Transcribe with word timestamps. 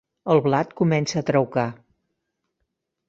El 0.35 0.39
blat 0.45 0.71
comença 0.79 1.21
a 1.21 1.23
traucar. 1.29 1.67